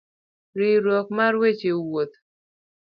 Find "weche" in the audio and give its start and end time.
1.41-1.71